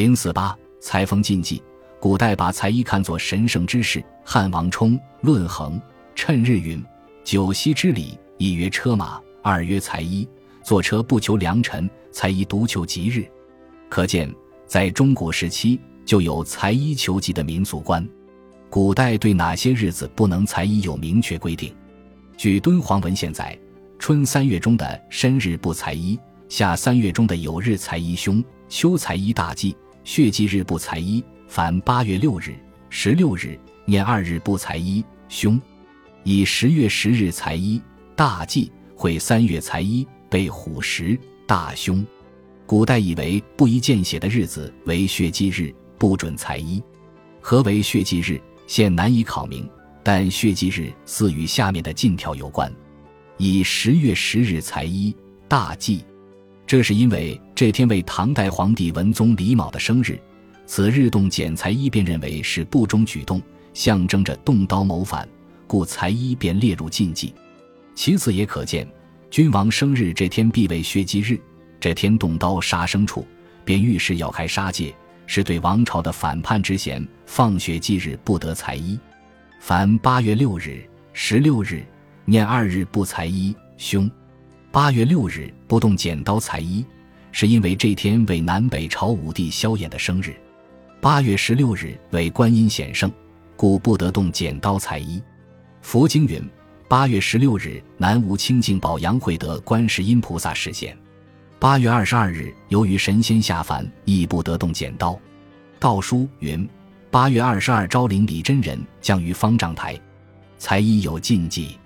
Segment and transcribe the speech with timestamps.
[0.00, 1.62] 零四八裁缝禁忌，
[2.00, 4.02] 古代把裁衣看作神圣之事。
[4.24, 5.78] 汉王充《论衡》
[6.14, 6.82] 趁日云
[7.22, 10.26] ：“九夕之礼，一曰车马，二曰裁衣。
[10.62, 13.30] 坐车不求良辰，裁衣独求吉日。”
[13.90, 14.34] 可见，
[14.66, 18.02] 在中古时期就有裁衣求吉的民俗观。
[18.70, 21.76] 古代对哪些日子不能裁衣有明确规定。
[22.38, 23.54] 据敦煌文献载，
[23.98, 29.76] 春三月中的申日不裁衣，夏三月中的酉日裁衣凶，秋裁衣大忌。
[30.10, 32.56] 血祭日不裁衣，凡八月六日、
[32.88, 35.56] 十六日、廿二日不裁衣，凶；
[36.24, 37.80] 以十月十日裁衣，
[38.16, 42.04] 大忌；会三月裁衣，被虎食，大凶。
[42.66, 46.82] 古代以为不宜见血的日子为血祭日，不准裁衣。
[47.40, 48.40] 何为血祭日？
[48.66, 49.70] 现难以考明，
[50.02, 52.68] 但血祭日似与下面的禁条有关：
[53.36, 55.14] 以十月十日裁衣，
[55.46, 56.04] 大忌。
[56.66, 60.18] 这是因为这天为唐代皇帝文宗李昴的生日，
[60.64, 63.38] 此日动剪裁衣便认为是不忠举动，
[63.74, 65.28] 象征着动刀谋反，
[65.66, 67.34] 故裁衣便列入禁忌。
[67.94, 68.88] 其次也可见，
[69.30, 71.38] 君王生日这天必为血祭日，
[71.78, 73.26] 这天动刀杀牲畜，
[73.62, 74.94] 便预示要开杀戒，
[75.26, 77.06] 是对王朝的反叛之嫌。
[77.26, 78.98] 放血祭日不得裁衣，
[79.60, 81.84] 凡八月六日、十六日、
[82.24, 84.10] 念二日不裁衣，凶。
[84.72, 86.82] 八月六日不动剪刀裁衣，
[87.32, 90.32] 是因为这天为南北朝武帝萧衍的生日；
[91.00, 93.10] 八月十六日为观音显圣，
[93.56, 95.22] 故不得动剪刀裁衣。
[95.82, 96.42] 佛经云：
[96.88, 100.92] 八月十六日南无清净宝阳会得观世音菩萨示现；
[101.58, 105.18] 八月二十二日由于神仙下凡，亦不得动剪刀。
[105.78, 106.68] 道书云：
[107.10, 109.98] 八月二十二昭陵李真人降于方丈台，
[110.58, 111.78] 裁衣有禁忌，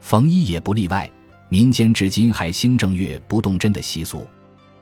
[0.00, 1.10] 缝衣也不例外。
[1.48, 4.24] 民间至今还兴正月不动针的习俗，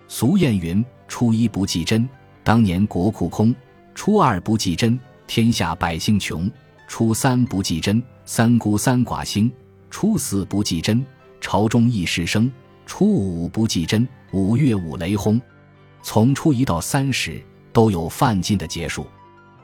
[0.09, 2.09] 俗谚云：“初一不祭真，
[2.42, 3.55] 当年国库空；
[3.95, 6.50] 初二不祭真，天下百姓穷；
[6.89, 9.50] 初三不祭真，三姑三寡兴；
[9.91, 11.05] 初四不祭真，
[11.43, 12.50] 朝中议事生；
[12.87, 15.41] 初五不祭真，五月五雷轰。”
[16.03, 19.06] 从初一到三十都有犯禁的结束。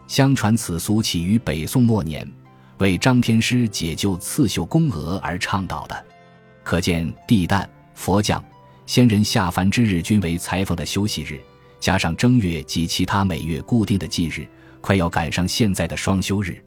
[0.06, 2.30] 相传此俗起于北宋末年，
[2.78, 6.04] 为张天师解救刺绣宫娥而倡导的。
[6.62, 8.44] 可见地诞、佛降、
[8.86, 11.40] 仙人下凡之日均为裁缝的休息日，
[11.80, 14.46] 加上正月及其他每月固定的忌日，
[14.80, 16.62] 快要赶上现在的双休日。